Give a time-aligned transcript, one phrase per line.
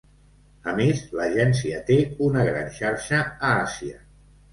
[0.69, 1.97] A més, l'agència té
[2.29, 4.01] una gran xarxa a Àsia.